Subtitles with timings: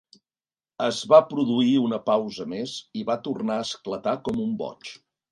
[0.85, 4.91] Es va produir una pausa més i va tornar a esclatar com un boig.